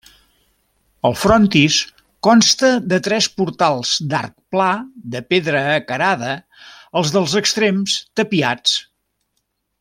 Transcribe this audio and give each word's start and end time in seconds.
El 1.09 1.15
frontis 1.23 1.75
consta 2.27 2.71
de 2.93 2.99
tres 3.07 3.27
portals 3.41 3.91
d'arc 4.15 4.33
pla 4.55 4.71
de 5.17 5.21
pedra 5.35 5.61
acarada, 5.75 6.33
els 7.03 7.13
dels 7.19 7.37
extrems 7.43 8.01
tapiats. 8.23 8.77